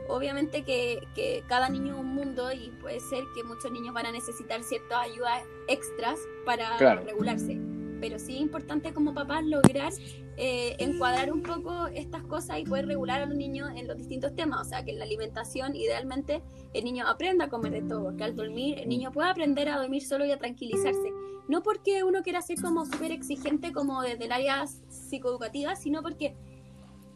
obviamente 0.08 0.64
que, 0.64 1.00
que, 1.14 1.44
cada 1.48 1.70
niño 1.70 1.94
es 1.94 2.00
un 2.00 2.16
mundo 2.16 2.52
y 2.52 2.72
puede 2.82 3.00
ser 3.00 3.24
que 3.36 3.44
muchos 3.44 3.72
niños 3.72 3.94
van 3.94 4.08
a 4.08 4.12
necesitar 4.12 4.64
ciertas 4.64 4.98
ayudas 4.98 5.44
extras 5.68 6.18
para 6.44 6.76
regularse. 6.78 7.60
Pero 8.02 8.18
sí 8.18 8.36
es 8.36 8.42
importante 8.42 8.94
como 8.94 9.14
papás 9.14 9.44
lograr 9.44 9.92
eh, 10.42 10.78
encuadrar 10.80 11.34
un 11.34 11.44
poco 11.44 11.88
estas 11.88 12.24
cosas 12.24 12.60
y 12.60 12.64
poder 12.64 12.88
regular 12.88 13.22
a 13.22 13.26
los 13.26 13.36
niños 13.36 13.72
en 13.76 13.90
los 13.90 13.98
distintos 13.98 14.34
temas. 14.36 14.66
O 14.66 14.70
sea, 14.70 14.86
que 14.86 14.92
en 14.92 15.00
la 15.00 15.04
alimentación 15.04 15.76
idealmente 15.76 16.42
el 16.74 16.86
niño 16.86 17.06
aprenda 17.10 17.46
a 17.46 17.50
comer 17.50 17.74
de 17.74 17.82
todo, 17.82 18.16
que 18.16 18.24
al 18.24 18.38
dormir 18.38 18.80
el 18.80 18.88
niño 18.88 19.12
pueda 19.12 19.32
aprender 19.32 19.68
a 19.68 19.78
dormir 19.78 20.02
solo 20.02 20.26
y 20.26 20.32
a 20.32 20.38
tranquilizarse. 20.38 21.12
No 21.50 21.62
porque 21.62 22.06
uno 22.06 22.22
quiera 22.24 22.42
ser 22.42 22.62
como 22.62 22.86
súper 22.86 23.12
exigente 23.12 23.74
como 23.74 24.02
desde 24.02 24.26
el 24.26 24.32
área 24.32 24.66
psicoeducativa, 24.88 25.76
sino 25.76 26.02
porque 26.02 26.38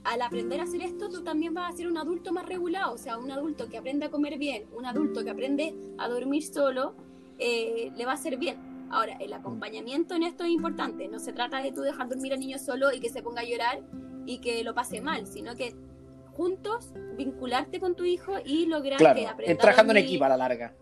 al 0.03 0.21
aprender 0.21 0.59
a 0.59 0.63
hacer 0.63 0.81
esto, 0.81 1.07
tú 1.07 1.23
también 1.23 1.53
vas 1.53 1.73
a 1.73 1.77
ser 1.77 1.87
un 1.87 1.97
adulto 1.97 2.33
más 2.33 2.45
regulado, 2.45 2.93
o 2.93 2.97
sea, 2.97 3.17
un 3.17 3.31
adulto 3.31 3.69
que 3.69 3.77
aprende 3.77 4.07
a 4.07 4.11
comer 4.11 4.37
bien, 4.37 4.65
un 4.75 4.85
adulto 4.85 5.23
que 5.23 5.29
aprende 5.29 5.73
a 5.97 6.09
dormir 6.09 6.43
solo, 6.43 6.93
eh, 7.39 7.89
le 7.95 8.05
va 8.05 8.11
a 8.11 8.15
hacer 8.15 8.37
bien. 8.37 8.72
Ahora, 8.89 9.17
el 9.19 9.33
acompañamiento 9.33 10.15
en 10.15 10.23
esto 10.23 10.43
es 10.43 10.51
importante, 10.51 11.07
no 11.07 11.19
se 11.19 11.33
trata 11.33 11.61
de 11.61 11.71
tú 11.71 11.81
dejar 11.81 12.09
dormir 12.09 12.33
al 12.33 12.39
niño 12.39 12.59
solo 12.59 12.91
y 12.91 12.99
que 12.99 13.09
se 13.09 13.21
ponga 13.21 13.41
a 13.41 13.45
llorar 13.45 13.81
y 14.25 14.39
que 14.39 14.63
lo 14.63 14.73
pase 14.73 15.01
mal, 15.01 15.27
sino 15.27 15.55
que 15.55 15.75
juntos 16.33 16.93
vincularte 17.15 17.79
con 17.79 17.95
tu 17.95 18.05
hijo 18.05 18.33
y 18.43 18.65
lograr 18.65 18.99
que 18.99 19.27
aprenda. 19.27 19.61
Trabajando 19.61 19.91
en 19.91 19.97
equipo 19.97 20.25
a 20.25 20.29
la 20.29 20.37
larga. 20.37 20.75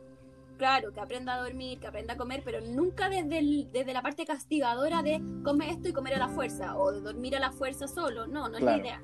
Claro, 0.58 0.94
que 0.94 1.00
aprenda 1.00 1.34
a 1.34 1.44
dormir, 1.44 1.80
que 1.80 1.88
aprenda 1.88 2.14
a 2.14 2.18
comer, 2.18 2.44
pero 2.46 2.62
nunca 2.62 3.10
desde, 3.10 3.68
desde 3.72 3.94
la 3.94 4.04
parte 4.04 4.26
castigadora 4.26 5.02
de 5.02 5.20
comer 5.44 5.70
esto 5.70 5.90
y 5.90 5.94
comer 5.94 6.14
a 6.16 6.20
la 6.20 6.28
fuerza, 6.28 6.78
o 6.78 6.92
de 6.92 7.02
dormir 7.02 7.36
a 7.36 7.40
la 7.40 7.52
fuerza 7.52 7.88
solo. 7.88 8.28
No, 8.28 8.48
no 8.48 8.58
es 8.58 8.64
la 8.64 8.78
idea. 8.78 9.02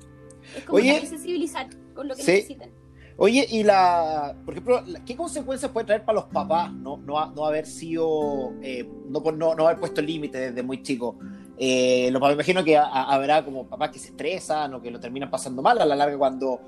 Es 0.56 0.64
como 0.64 0.78
Oye, 0.78 1.04
sensibilizar 1.04 1.68
con 1.94 2.06
lo 2.06 2.14
que 2.14 2.22
necesiten. 2.22 2.72
Oye, 3.20 3.44
y 3.50 3.64
la, 3.64 4.36
por 4.44 4.54
ejemplo, 4.54 4.80
¿qué 5.04 5.16
consecuencias 5.16 5.72
puede 5.72 5.86
traer 5.86 6.04
para 6.04 6.20
los 6.20 6.26
papás 6.26 6.72
no, 6.72 6.98
no, 6.98 7.32
no 7.32 7.46
haber 7.46 7.66
sido, 7.66 8.52
eh, 8.62 8.88
no, 9.08 9.20
no, 9.32 9.56
no, 9.56 9.66
haber 9.66 9.80
puesto 9.80 10.00
límite 10.00 10.38
desde 10.38 10.62
muy 10.62 10.84
chico? 10.84 11.18
Eh, 11.58 12.10
lo, 12.12 12.20
me 12.20 12.32
imagino 12.34 12.62
que 12.62 12.76
habrá 12.76 13.44
como 13.44 13.66
papás 13.66 13.90
que 13.90 13.98
se 13.98 14.10
estresan 14.10 14.72
o 14.72 14.80
que 14.80 14.92
lo 14.92 15.00
terminan 15.00 15.28
pasando 15.28 15.60
mal 15.62 15.80
a 15.80 15.84
la 15.84 15.96
larga 15.96 16.16
cuando, 16.16 16.60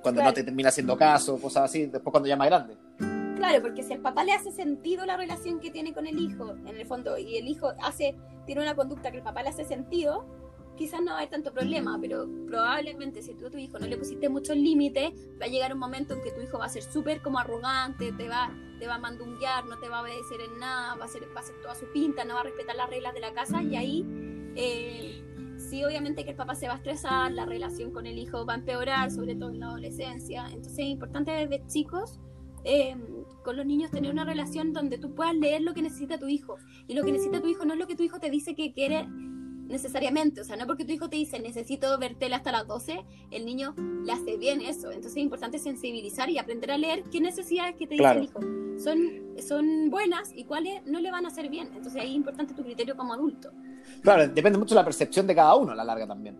cuando 0.00 0.22
no 0.22 0.32
te 0.32 0.44
termina 0.44 0.68
haciendo 0.68 0.96
caso, 0.96 1.40
cosas 1.40 1.64
así, 1.64 1.86
después 1.86 2.12
cuando 2.12 2.28
ya 2.28 2.36
más 2.36 2.46
grande. 2.46 2.76
Claro, 3.36 3.60
porque 3.60 3.82
si 3.82 3.92
al 3.92 4.00
papá 4.00 4.22
le 4.22 4.32
hace 4.32 4.52
sentido 4.52 5.04
la 5.06 5.16
relación 5.16 5.58
que 5.58 5.72
tiene 5.72 5.92
con 5.92 6.06
el 6.06 6.20
hijo, 6.20 6.54
en 6.66 6.76
el 6.76 6.86
fondo, 6.86 7.18
y 7.18 7.36
el 7.36 7.48
hijo 7.48 7.72
hace, 7.82 8.14
tiene 8.46 8.62
una 8.62 8.76
conducta 8.76 9.10
que 9.10 9.16
el 9.16 9.24
papá 9.24 9.42
le 9.42 9.48
hace 9.48 9.64
sentido, 9.64 10.24
quizás 10.76 11.00
no 11.00 11.06
va 11.06 11.12
a 11.12 11.16
haber 11.18 11.30
tanto 11.30 11.52
problema, 11.52 11.98
pero 12.00 12.28
probablemente 12.46 13.22
si 13.22 13.34
tú 13.34 13.46
a 13.46 13.50
tu 13.50 13.58
hijo 13.58 13.78
no 13.78 13.86
le 13.86 13.96
pusiste 13.96 14.28
muchos 14.28 14.56
límites, 14.56 15.12
va 15.40 15.46
a 15.46 15.48
llegar 15.48 15.72
un 15.72 15.78
momento 15.78 16.14
en 16.14 16.22
que 16.22 16.30
tu 16.30 16.40
hijo 16.40 16.58
va 16.58 16.66
a 16.66 16.68
ser 16.68 16.82
súper 16.82 17.22
como 17.22 17.38
arrogante, 17.38 18.12
te 18.12 18.28
va, 18.28 18.50
te 18.78 18.86
va 18.86 18.96
a 18.96 18.98
mandunguear, 18.98 19.66
no 19.66 19.78
te 19.78 19.88
va 19.88 19.98
a 19.98 20.02
obedecer 20.02 20.40
en 20.40 20.58
nada, 20.58 20.94
va 20.94 21.04
a, 21.04 21.08
ser, 21.08 21.24
va 21.34 21.40
a 21.40 21.42
hacer 21.42 21.60
toda 21.62 21.74
su 21.74 21.86
pinta, 21.92 22.24
no 22.24 22.34
va 22.34 22.40
a 22.40 22.44
respetar 22.44 22.76
las 22.76 22.90
reglas 22.90 23.14
de 23.14 23.20
la 23.20 23.32
casa, 23.32 23.62
y 23.62 23.76
ahí 23.76 24.04
eh, 24.54 25.22
sí, 25.58 25.84
obviamente 25.84 26.24
que 26.24 26.30
el 26.30 26.36
papá 26.36 26.54
se 26.54 26.68
va 26.68 26.74
a 26.74 26.76
estresar, 26.76 27.32
la 27.32 27.46
relación 27.46 27.90
con 27.90 28.06
el 28.06 28.18
hijo 28.18 28.44
va 28.46 28.54
a 28.54 28.56
empeorar, 28.56 29.10
sobre 29.10 29.34
todo 29.34 29.50
en 29.50 29.60
la 29.60 29.66
adolescencia. 29.66 30.46
Entonces 30.46 30.78
es 30.78 30.86
importante 30.86 31.30
desde 31.32 31.66
chicos 31.66 32.20
eh, 32.64 32.96
con 33.44 33.56
los 33.56 33.64
niños 33.64 33.90
tener 33.90 34.10
una 34.10 34.24
relación 34.24 34.72
donde 34.72 34.98
tú 34.98 35.14
puedas 35.14 35.34
leer 35.36 35.62
lo 35.62 35.74
que 35.74 35.82
necesita 35.82 36.18
tu 36.18 36.26
hijo. 36.28 36.56
Y 36.88 36.94
lo 36.94 37.04
que 37.04 37.12
necesita 37.12 37.40
tu 37.40 37.48
hijo 37.48 37.64
no 37.64 37.74
es 37.74 37.78
lo 37.78 37.86
que 37.86 37.96
tu 37.96 38.02
hijo 38.02 38.18
te 38.18 38.30
dice 38.30 38.54
que 38.54 38.72
quiere 38.72 39.06
necesariamente, 39.68 40.40
o 40.40 40.44
sea, 40.44 40.56
no 40.56 40.66
porque 40.66 40.84
tu 40.84 40.92
hijo 40.92 41.08
te 41.08 41.16
dice 41.16 41.38
necesito 41.40 41.98
ver 41.98 42.14
tele 42.14 42.34
hasta 42.34 42.52
las 42.52 42.66
12, 42.66 43.04
el 43.30 43.44
niño 43.44 43.74
le 44.04 44.12
hace 44.12 44.36
bien 44.36 44.60
eso. 44.60 44.88
Entonces 44.88 45.12
es 45.12 45.22
importante 45.22 45.58
sensibilizar 45.58 46.30
y 46.30 46.38
aprender 46.38 46.70
a 46.70 46.78
leer 46.78 47.04
qué 47.04 47.20
necesidades 47.20 47.76
que 47.76 47.86
te 47.86 47.94
dice 47.94 48.10
el 48.10 48.24
hijo 48.24 48.40
son, 48.78 48.98
son 49.38 49.90
buenas 49.90 50.32
y 50.34 50.44
cuáles 50.44 50.84
no 50.86 51.00
le 51.00 51.10
van 51.10 51.24
a 51.24 51.28
hacer 51.28 51.48
bien. 51.48 51.68
Entonces 51.74 52.00
ahí 52.00 52.10
es 52.10 52.16
importante 52.16 52.54
tu 52.54 52.62
criterio 52.62 52.96
como 52.96 53.14
adulto. 53.14 53.50
Claro, 54.02 54.28
depende 54.28 54.58
mucho 54.58 54.74
de 54.74 54.80
la 54.80 54.84
percepción 54.84 55.26
de 55.26 55.34
cada 55.34 55.54
uno 55.54 55.72
a 55.72 55.74
la 55.74 55.84
larga 55.84 56.06
también. 56.06 56.36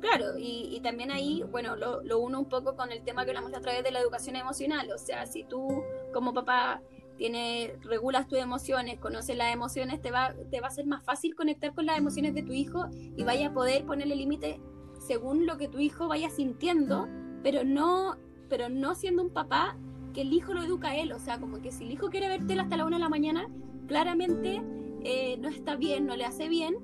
Claro, 0.00 0.36
y, 0.36 0.80
también 0.82 1.12
ahí, 1.12 1.44
bueno, 1.52 1.76
lo, 1.76 2.02
lo, 2.02 2.18
uno 2.18 2.40
un 2.40 2.48
poco 2.48 2.74
con 2.74 2.90
el 2.90 3.04
tema 3.04 3.24
que 3.24 3.30
hablamos 3.30 3.54
a 3.54 3.60
través 3.60 3.84
de 3.84 3.92
la 3.92 4.00
educación 4.00 4.34
emocional. 4.34 4.90
O 4.92 4.98
sea, 4.98 5.26
si 5.26 5.44
tú 5.44 5.68
como 6.12 6.34
papá 6.34 6.82
tiene, 7.16 7.74
regulas 7.82 8.26
tus 8.28 8.38
emociones, 8.38 8.98
conoces 8.98 9.36
las 9.36 9.52
emociones, 9.52 10.00
te 10.00 10.10
va, 10.10 10.34
te 10.50 10.60
va 10.60 10.68
a 10.68 10.70
ser 10.70 10.86
más 10.86 11.04
fácil 11.04 11.34
conectar 11.34 11.74
con 11.74 11.86
las 11.86 11.98
emociones 11.98 12.34
de 12.34 12.42
tu 12.42 12.52
hijo 12.52 12.86
y 12.92 13.22
vaya 13.24 13.48
a 13.48 13.52
poder 13.52 13.84
ponerle 13.84 14.16
límite 14.16 14.60
según 14.98 15.46
lo 15.46 15.56
que 15.58 15.68
tu 15.68 15.78
hijo 15.78 16.08
vaya 16.08 16.30
sintiendo, 16.30 17.08
pero 17.42 17.64
no, 17.64 18.16
pero 18.48 18.68
no 18.68 18.94
siendo 18.94 19.22
un 19.22 19.30
papá 19.30 19.76
que 20.12 20.22
el 20.22 20.32
hijo 20.32 20.54
lo 20.54 20.62
educa 20.62 20.88
a 20.88 20.96
él. 20.96 21.12
O 21.12 21.18
sea, 21.18 21.38
como 21.38 21.60
que 21.60 21.72
si 21.72 21.84
el 21.84 21.92
hijo 21.92 22.08
quiere 22.08 22.28
verte 22.28 22.58
hasta 22.58 22.76
la 22.76 22.84
una 22.84 22.96
de 22.96 23.02
la 23.02 23.08
mañana, 23.08 23.48
claramente 23.86 24.62
eh, 25.04 25.36
no 25.38 25.48
está 25.48 25.76
bien, 25.76 26.06
no 26.06 26.16
le 26.16 26.24
hace 26.24 26.48
bien 26.48 26.76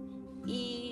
y, 0.46 0.87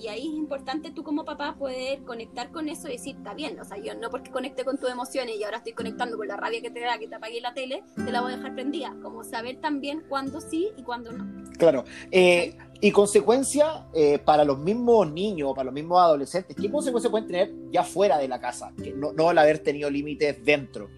y 0.00 0.08
ahí 0.08 0.20
es 0.20 0.34
importante 0.34 0.90
tú 0.90 1.02
como 1.02 1.24
papá 1.24 1.56
poder 1.58 2.02
conectar 2.04 2.50
con 2.50 2.68
eso 2.68 2.88
y 2.88 2.92
decir, 2.92 3.16
está 3.16 3.34
bien, 3.34 3.58
o 3.60 3.64
sea, 3.64 3.76
yo 3.78 3.94
no 3.94 4.10
porque 4.10 4.30
conecte 4.30 4.64
con 4.64 4.78
tus 4.78 4.90
emociones 4.90 5.36
y 5.38 5.44
ahora 5.44 5.58
estoy 5.58 5.72
conectando 5.72 6.16
con 6.16 6.28
la 6.28 6.36
rabia 6.36 6.60
que 6.60 6.70
te 6.70 6.80
da 6.80 6.98
que 6.98 7.08
te 7.08 7.14
apague 7.14 7.40
la 7.40 7.52
tele, 7.54 7.82
te 7.96 8.10
la 8.10 8.20
voy 8.20 8.32
a 8.32 8.36
dejar 8.36 8.54
prendida. 8.54 8.94
Como 9.02 9.24
saber 9.24 9.60
también 9.60 10.02
cuándo 10.08 10.40
sí 10.40 10.70
y 10.76 10.82
cuándo 10.82 11.12
no. 11.12 11.26
Claro. 11.58 11.84
Eh, 12.10 12.56
y 12.80 12.92
consecuencia 12.92 13.86
eh, 13.92 14.18
para 14.18 14.44
los 14.44 14.58
mismos 14.58 15.10
niños, 15.10 15.52
para 15.54 15.66
los 15.66 15.74
mismos 15.74 16.00
adolescentes, 16.00 16.56
¿qué 16.56 16.70
consecuencias 16.70 17.10
pueden 17.10 17.26
tener 17.26 17.52
ya 17.70 17.84
fuera 17.84 18.16
de 18.16 18.28
la 18.28 18.40
casa? 18.40 18.72
Que 18.82 18.92
no, 18.92 19.12
no 19.12 19.30
el 19.30 19.38
haber 19.38 19.58
tenido 19.58 19.90
límites 19.90 20.42
dentro. 20.42 20.88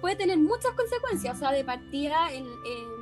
Puede 0.00 0.16
tener 0.16 0.38
muchas 0.38 0.72
consecuencias, 0.72 1.36
o 1.36 1.38
sea, 1.38 1.52
de 1.52 1.64
partida 1.64 2.32
en 2.32 2.44
en 2.44 2.95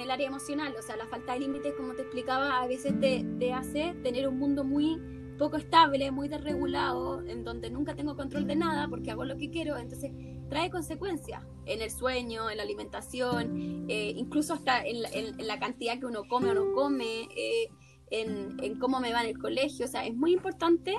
el 0.00 0.10
área 0.10 0.26
emocional. 0.26 0.74
O 0.78 0.82
sea, 0.82 0.96
la 0.96 1.06
falta 1.06 1.34
de 1.34 1.40
límites, 1.40 1.74
como 1.74 1.94
te 1.94 2.02
explicaba, 2.02 2.60
a 2.60 2.66
veces 2.66 2.98
te, 3.00 3.52
hace 3.52 3.94
tener 4.02 4.28
un 4.28 4.38
mundo 4.38 4.64
muy 4.64 5.00
poco 5.38 5.56
estable, 5.56 6.10
muy 6.10 6.28
desregulado, 6.28 7.22
en 7.26 7.42
donde 7.44 7.70
nunca 7.70 7.94
tengo 7.94 8.16
control 8.16 8.46
de 8.46 8.56
nada 8.56 8.86
porque 8.88 9.10
hago 9.10 9.24
lo 9.24 9.36
que 9.36 9.50
quiero, 9.50 9.76
entonces 9.76 10.12
trae 10.48 10.70
consecuencias 10.70 11.42
en 11.66 11.82
el 11.82 11.90
sueño, 11.90 12.48
en 12.50 12.58
la 12.58 12.62
alimentación, 12.62 13.86
eh, 13.88 14.12
incluso 14.14 14.54
hasta 14.54 14.84
en 14.84 15.02
la, 15.46 15.58
cantidad 15.58 15.98
que 15.98 16.06
uno 16.06 16.24
come 16.28 16.50
o 16.50 16.54
no 16.54 16.72
come, 16.74 17.28
eh, 17.34 17.68
en, 18.10 18.56
en, 18.62 18.78
cómo 18.78 19.00
me 19.00 19.12
va 19.12 19.22
en 19.22 19.30
el 19.30 19.38
colegio, 19.38 19.86
o 19.86 19.88
sea, 19.88 20.06
es 20.06 20.14
muy 20.14 20.32
importante 20.32 20.94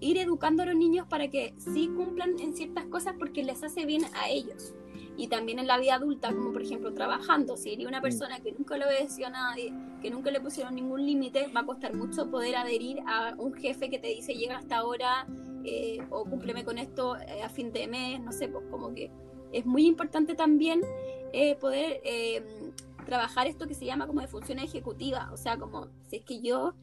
ir 0.00 0.18
educando 0.18 0.62
a 0.62 0.66
los 0.66 0.76
niños 0.76 1.06
para 1.08 1.28
que 1.28 1.54
sí 1.58 1.90
cumplan 1.94 2.38
en 2.40 2.56
ciertas 2.56 2.86
cosas 2.86 3.14
porque 3.18 3.42
les 3.42 3.62
hace 3.62 3.84
bien 3.84 4.04
a 4.14 4.28
ellos 4.30 4.74
y 5.16 5.28
también 5.28 5.58
en 5.58 5.66
la 5.66 5.78
vida 5.78 5.96
adulta, 5.96 6.32
como 6.32 6.52
por 6.52 6.62
ejemplo 6.62 6.94
trabajando, 6.94 7.56
si 7.56 7.74
eres 7.74 7.86
una 7.86 8.00
mm. 8.00 8.02
persona 8.02 8.40
que 8.40 8.52
nunca 8.52 8.76
le 8.76 8.86
obedeció 8.86 9.26
a 9.26 9.30
nadie, 9.30 9.72
que 10.00 10.10
nunca 10.10 10.30
le 10.30 10.40
pusieron 10.40 10.74
ningún 10.74 11.04
límite, 11.04 11.48
va 11.48 11.60
a 11.60 11.66
costar 11.66 11.94
mucho 11.94 12.30
poder 12.30 12.56
adherir 12.56 13.00
a 13.06 13.34
un 13.36 13.54
jefe 13.54 13.90
que 13.90 13.98
te 13.98 14.08
dice 14.08 14.34
llega 14.34 14.56
hasta 14.56 14.78
ahora 14.78 15.26
eh, 15.64 15.98
o 16.10 16.24
cúmpleme 16.24 16.64
con 16.64 16.78
esto 16.78 17.16
eh, 17.16 17.42
a 17.42 17.48
fin 17.48 17.72
de 17.72 17.86
mes, 17.86 18.20
no 18.20 18.32
sé, 18.32 18.48
pues 18.48 18.64
como 18.70 18.94
que 18.94 19.10
es 19.52 19.66
muy 19.66 19.86
importante 19.86 20.34
también 20.34 20.80
eh, 21.32 21.56
poder 21.56 22.00
trabajar 23.04 23.46
esto 23.46 23.66
que 23.66 23.74
se 23.74 23.84
llama 23.84 24.06
como 24.06 24.20
de 24.20 24.28
función 24.28 24.58
ejecutiva, 24.58 25.30
o 25.32 25.36
sea, 25.36 25.58
como 25.58 25.88
si 26.08 26.16
es 26.16 26.24
que 26.24 26.40
yo 26.40 26.74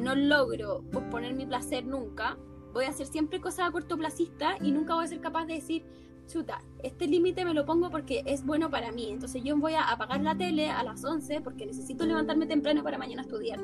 no 0.00 0.14
logro 0.14 0.82
posponer 0.92 1.34
mi 1.34 1.46
placer 1.46 1.86
nunca, 1.86 2.36
voy 2.72 2.84
a 2.84 2.90
hacer 2.90 3.06
siempre 3.06 3.40
cosas 3.40 3.68
a 3.68 3.70
cortoplacista 3.70 4.56
y 4.60 4.72
nunca 4.72 4.94
voy 4.94 5.04
a 5.04 5.08
ser 5.08 5.20
capaz 5.20 5.46
de 5.46 5.54
decir, 5.54 5.84
chuta, 6.26 6.62
este 6.82 7.06
límite 7.06 7.44
me 7.44 7.54
lo 7.54 7.64
pongo 7.64 7.90
porque 7.90 8.22
es 8.26 8.44
bueno 8.44 8.70
para 8.70 8.92
mí. 8.92 9.10
Entonces 9.10 9.42
yo 9.44 9.56
voy 9.56 9.74
a 9.74 9.84
apagar 9.84 10.20
la 10.20 10.36
tele 10.36 10.70
a 10.70 10.82
las 10.82 11.04
11 11.04 11.40
porque 11.40 11.66
necesito 11.66 12.04
levantarme 12.04 12.46
temprano 12.46 12.82
para 12.82 12.98
mañana 12.98 13.22
estudiar. 13.22 13.60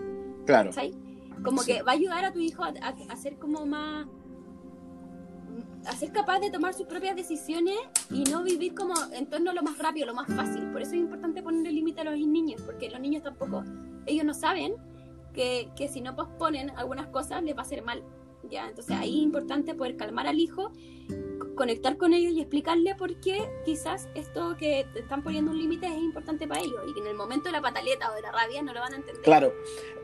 Claro. 0.46 0.70
Como 1.44 1.62
que 1.62 1.82
va 1.82 1.92
a 1.92 1.94
ayudar 1.94 2.24
a 2.24 2.32
tu 2.32 2.40
hijo 2.40 2.64
a, 2.64 2.68
a, 2.68 3.16
ser 3.16 3.38
como 3.38 3.64
más 3.64 4.06
a 5.86 5.92
ser 5.92 6.10
capaz 6.12 6.40
de 6.40 6.50
tomar 6.50 6.74
sus 6.74 6.86
propias 6.86 7.14
decisiones 7.14 7.78
y 8.10 8.24
no 8.24 8.42
vivir 8.42 8.74
como 8.74 8.94
en 9.12 9.26
torno 9.26 9.50
a 9.50 9.54
lo 9.54 9.62
más 9.62 9.78
rápido, 9.78 10.06
lo 10.06 10.14
más 10.14 10.26
fácil. 10.34 10.70
Por 10.72 10.82
eso 10.82 10.92
es 10.92 10.98
importante 10.98 11.42
ponerle 11.42 11.72
límite 11.72 12.00
a 12.00 12.04
los 12.04 12.18
niños, 12.18 12.62
porque 12.62 12.90
los 12.90 13.00
niños 13.00 13.22
tampoco, 13.22 13.62
ellos 14.06 14.24
no 14.24 14.34
saben 14.34 14.74
que, 15.32 15.70
que 15.76 15.88
si 15.88 16.00
no 16.00 16.16
posponen 16.16 16.70
algunas 16.70 17.06
cosas 17.08 17.42
les 17.42 17.54
va 17.54 17.60
a 17.60 17.62
hacer 17.62 17.84
mal. 17.84 18.02
¿ya? 18.50 18.68
Entonces 18.68 18.96
ahí 18.96 19.18
es 19.18 19.22
importante 19.22 19.74
poder 19.74 19.96
calmar 19.96 20.26
al 20.26 20.38
hijo 20.38 20.72
conectar 21.58 21.96
con 21.96 22.14
ellos 22.14 22.32
y 22.32 22.40
explicarle 22.40 22.94
por 22.94 23.16
qué 23.16 23.50
quizás 23.64 24.08
esto 24.14 24.56
que 24.56 24.86
te 24.94 25.00
están 25.00 25.24
poniendo 25.24 25.50
un 25.50 25.58
límite 25.58 25.86
es 25.86 25.98
importante 25.98 26.46
para 26.46 26.60
ellos 26.60 26.80
y 26.88 26.94
que 26.94 27.00
en 27.00 27.08
el 27.08 27.16
momento 27.16 27.46
de 27.46 27.52
la 27.52 27.60
pataleta 27.60 28.12
o 28.12 28.14
de 28.14 28.22
la 28.22 28.30
rabia 28.30 28.62
no 28.62 28.72
lo 28.72 28.78
van 28.78 28.92
a 28.92 28.96
entender. 28.96 29.22
Claro. 29.22 29.52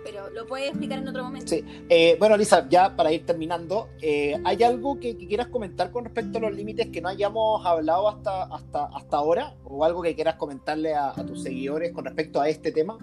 Pero 0.02 0.30
lo 0.30 0.46
puedes 0.46 0.70
explicar 0.70 0.99
en 0.99 1.08
otro 1.08 1.23
momento. 1.23 1.46
Sí. 1.46 1.64
Eh, 1.88 2.16
bueno, 2.18 2.37
Lisa, 2.37 2.68
ya 2.68 2.94
para 2.96 3.12
ir 3.12 3.25
terminando, 3.25 3.88
eh, 4.02 4.37
¿hay 4.44 4.62
algo 4.64 4.99
que, 4.99 5.16
quieras 5.16 5.46
comentar 5.46 5.92
con 5.92 6.04
respecto 6.04 6.38
a 6.38 6.40
los 6.40 6.52
límites 6.52 6.88
que 6.88 7.00
no 7.00 7.08
hayamos 7.08 7.64
hablado 7.64 8.08
hasta, 8.08 8.42
hasta, 8.42 8.87
hasta 8.87 9.16
ahora? 9.16 9.54
¿O 9.62 9.84
algo 9.84 10.02
que 10.02 10.16
quieras 10.16 10.34
comentarle 10.34 10.92
a, 10.92 11.14
tus 11.25 11.44
seguidores 11.44 11.92
con 11.92 12.04
respecto 12.04 12.40
a 12.40 12.49
este 12.49 12.73
tema? 12.73 12.99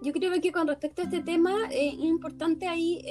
Yo 0.00 0.12
creo 0.12 0.40
que 0.40 0.52
con 0.52 0.68
respecto 0.68 1.02
a 1.02 1.06
este 1.06 1.22
tema 1.22 1.68
eh, 1.72 1.88
es 1.88 2.04
importante 2.04 2.68
ahí 2.68 3.02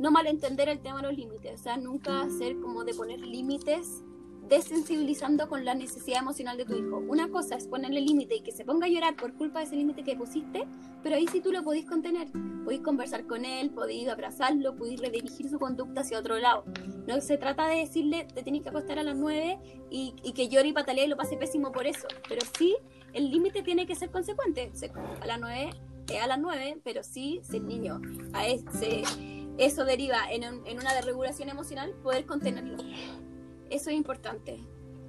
no 0.00 0.10
malentender 0.10 0.68
el 0.70 0.80
tema 0.80 1.02
de 1.02 1.08
los 1.08 1.16
límites, 1.16 1.60
o 1.60 1.62
sea, 1.62 1.76
nunca 1.76 2.22
hacer 2.22 2.58
como 2.58 2.84
de 2.84 2.94
poner 2.94 3.20
límites 3.20 4.02
desensibilizando 4.48 5.48
con 5.48 5.64
la 5.64 5.74
necesidad 5.74 6.20
emocional 6.20 6.56
de 6.56 6.64
tu 6.64 6.74
hijo. 6.74 7.04
Una 7.06 7.28
cosa 7.28 7.54
es 7.54 7.68
ponerle 7.68 8.00
límite 8.00 8.34
y 8.36 8.40
que 8.40 8.50
se 8.50 8.64
ponga 8.64 8.86
a 8.86 8.88
llorar 8.88 9.14
por 9.14 9.34
culpa 9.34 9.60
de 9.60 9.66
ese 9.66 9.76
límite 9.76 10.02
que 10.02 10.16
pusiste, 10.16 10.66
pero 11.04 11.16
ahí 11.16 11.26
sí 11.28 11.40
tú 11.40 11.52
lo 11.52 11.62
podéis 11.62 11.86
contener. 11.86 12.28
Podéis 12.64 12.82
conversar 12.82 13.26
con 13.26 13.44
él, 13.44 13.70
podéis 13.70 14.08
abrazarlo, 14.08 14.74
podéis 14.74 15.00
redirigir 15.00 15.48
su 15.48 15.58
conducta 15.58 16.00
hacia 16.00 16.18
otro 16.18 16.36
lado. 16.38 16.64
No 17.06 17.20
se 17.20 17.36
trata 17.36 17.68
de 17.68 17.76
decirle, 17.76 18.26
te 18.34 18.42
tienes 18.42 18.62
que 18.62 18.70
acostar 18.70 18.98
a 18.98 19.04
las 19.04 19.16
9 19.16 19.58
y, 19.90 20.14
que 20.34 20.48
llore 20.48 20.68
y 20.68 20.72
patalee 20.72 21.04
y 21.04 21.08
lo 21.08 21.16
pase 21.16 21.36
pésimo 21.36 21.70
por 21.70 21.86
eso. 21.86 22.08
Pero 22.28 22.40
sí, 22.58 22.76
el 23.12 23.30
límite 23.30 23.62
tiene 23.62 23.86
que 23.86 23.94
ser 23.94 24.10
consecuente. 24.10 24.72
a 25.20 25.26
las 25.26 25.38
9 25.38 25.70
es 26.08 26.22
a 26.22 26.26
las 26.26 26.40
9, 26.40 26.80
pero 26.82 27.04
sí, 27.04 27.40
si 27.48 27.58
el 27.58 27.68
niño 27.68 28.00
a 28.32 28.48
ese 28.48 29.02
eso 29.60 29.84
deriva 29.84 30.16
en, 30.30 30.44
una 30.78 30.94
desregulación 30.94 31.50
emocional, 31.50 31.92
poder 32.02 32.24
contenerlo. 32.24 32.78
Eso 33.68 33.90
es 33.90 33.96
importante. 33.96 34.58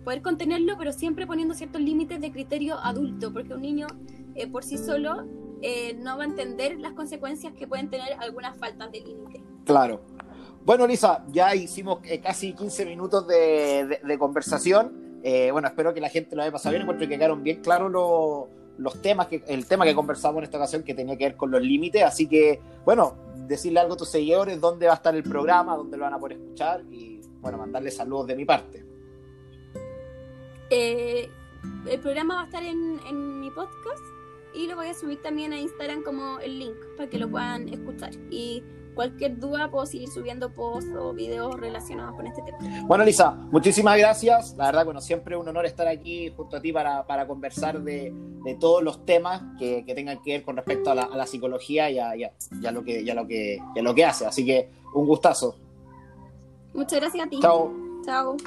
Poder 0.03 0.21
contenerlo, 0.21 0.75
pero 0.77 0.91
siempre 0.91 1.25
poniendo 1.25 1.53
ciertos 1.53 1.81
límites 1.81 2.19
de 2.19 2.31
criterio 2.31 2.77
adulto, 2.77 3.31
porque 3.31 3.53
un 3.53 3.61
niño 3.61 3.87
eh, 4.35 4.47
por 4.47 4.65
sí 4.65 4.77
solo 4.77 5.25
eh, 5.61 5.93
no 6.01 6.17
va 6.17 6.23
a 6.23 6.25
entender 6.25 6.79
las 6.79 6.91
consecuencias 6.93 7.53
que 7.53 7.65
pueden 7.65 7.89
tener 7.89 8.13
algunas 8.19 8.57
faltas 8.57 8.91
de 8.91 8.99
límite. 8.99 9.41
Claro. 9.63 10.01
Bueno, 10.65 10.85
Lisa, 10.85 11.23
ya 11.31 11.55
hicimos 11.55 11.99
eh, 12.03 12.19
casi 12.19 12.53
15 12.53 12.85
minutos 12.85 13.25
de, 13.27 14.17
conversación. 14.19 15.21
bueno, 15.51 15.69
espero 15.69 15.93
que 15.93 16.01
la 16.01 16.09
gente 16.09 16.35
lo 16.35 16.41
haya 16.41 16.51
pasado 16.51 16.71
bien. 16.71 16.81
Encuentro 16.81 17.07
que 17.07 17.15
quedaron 17.15 17.41
bien 17.41 17.61
claros 17.61 17.89
los 17.89 18.61
los 18.77 19.01
temas 19.01 19.27
que 19.27 19.43
el 19.47 19.65
tema 19.67 19.85
que 19.85 19.93
conversamos 19.93 20.39
en 20.39 20.45
esta 20.45 20.57
ocasión 20.57 20.81
que 20.83 20.95
tenía 20.95 21.15
que 21.15 21.25
ver 21.25 21.35
con 21.35 21.51
los 21.51 21.61
límites 21.61 22.03
así 22.03 22.27
que 22.27 22.59
bueno 22.83 23.15
decirle 23.47 23.79
algo 23.79 23.93
a 23.93 23.97
tus 23.97 24.09
seguidores 24.09 24.59
dónde 24.59 24.87
va 24.87 24.93
a 24.93 24.95
estar 24.95 25.15
el 25.15 25.23
programa 25.23 25.75
dónde 25.75 25.97
lo 25.97 26.03
van 26.03 26.13
a 26.13 26.19
poder 26.19 26.37
escuchar 26.37 26.83
y 26.91 27.21
bueno 27.39 27.57
mandarles 27.57 27.95
saludos 27.95 28.27
de 28.27 28.35
mi 28.35 28.45
parte. 28.45 28.85
Eh, 30.69 31.29
el 31.87 31.99
programa 31.99 32.35
va 32.35 32.41
a 32.41 32.45
estar 32.45 32.63
en, 32.63 32.99
en 33.07 33.39
mi 33.41 33.51
podcast 33.51 34.03
y 34.53 34.67
lo 34.67 34.75
voy 34.75 34.87
a 34.87 34.93
subir 34.93 35.21
también 35.21 35.53
a 35.53 35.59
Instagram 35.59 36.03
como 36.03 36.39
el 36.39 36.59
link 36.59 36.75
para 36.97 37.09
que 37.09 37.17
lo 37.17 37.29
puedan 37.29 37.69
escuchar. 37.69 38.11
Y 38.29 38.63
cualquier 38.93 39.39
duda 39.39 39.69
puedo 39.69 39.85
seguir 39.85 40.09
subiendo 40.09 40.53
posts 40.53 40.91
o 40.95 41.13
videos 41.13 41.59
relacionados 41.59 42.15
con 42.15 42.27
este 42.27 42.41
tema. 42.41 42.57
Bueno, 42.85 43.03
Lisa, 43.03 43.31
muchísimas 43.31 43.97
gracias. 43.97 44.55
La 44.57 44.67
verdad, 44.67 44.85
bueno, 44.85 45.01
siempre 45.01 45.35
un 45.35 45.47
honor 45.47 45.65
estar 45.65 45.87
aquí 45.87 46.31
junto 46.35 46.57
a 46.57 46.61
ti 46.61 46.71
para, 46.71 47.05
para 47.05 47.27
conversar 47.27 47.81
de, 47.81 48.13
de, 48.43 48.55
todos 48.55 48.83
los 48.83 49.05
temas 49.05 49.41
que, 49.57 49.83
que, 49.85 49.93
tengan 49.95 50.21
que 50.21 50.33
ver 50.33 50.43
con 50.43 50.55
respecto 50.55 50.91
a 50.91 50.95
la, 50.95 51.03
a 51.03 51.17
la 51.17 51.25
psicología 51.25 51.89
y 51.89 51.99
a, 51.99 52.15
ya 52.15 52.71
lo 52.71 52.83
que, 52.83 53.03
ya 53.03 53.13
lo 53.13 53.27
que, 53.27 53.59
ya 53.75 53.81
lo 53.81 53.93
que 53.95 54.05
hace. 54.05 54.25
Así 54.25 54.45
que 54.45 54.69
un 54.93 55.05
gustazo. 55.05 55.55
Muchas 56.73 56.99
gracias 56.99 57.25
a 57.25 57.29
ti. 57.29 57.39
Chao. 57.41 57.71
Chao. 58.05 58.37